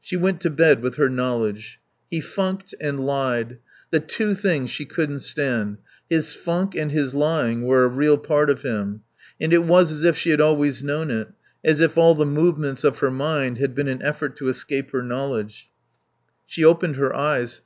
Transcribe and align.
She 0.00 0.16
went 0.16 0.40
to 0.40 0.50
bed 0.50 0.82
with 0.82 0.96
her 0.96 1.08
knowledge. 1.08 1.78
He 2.10 2.20
funked 2.20 2.74
and 2.80 2.98
lied. 3.06 3.58
The 3.92 4.00
two 4.00 4.34
things 4.34 4.70
she 4.72 4.84
couldn't 4.84 5.20
stand. 5.20 5.78
His 6.10 6.34
funk 6.34 6.74
and 6.74 6.90
his 6.90 7.14
lying 7.14 7.62
were 7.62 7.84
a 7.84 7.88
real 7.88 8.18
part 8.18 8.50
of 8.50 8.62
him. 8.62 9.02
And 9.40 9.52
it 9.52 9.62
was 9.62 9.92
as 9.92 10.02
if 10.02 10.16
she 10.16 10.30
had 10.30 10.40
always 10.40 10.82
known 10.82 11.12
it, 11.12 11.28
as 11.64 11.80
if 11.80 11.96
all 11.96 12.16
the 12.16 12.26
movements 12.26 12.82
of 12.82 12.98
her 12.98 13.10
mind 13.12 13.58
had 13.58 13.72
been 13.72 13.86
an 13.86 14.02
effort 14.02 14.34
to 14.38 14.48
escape 14.48 14.90
her 14.90 15.00
knowledge. 15.04 15.70
She 16.46 16.64
opened 16.64 16.96
her 16.96 17.14
eyes. 17.14 17.62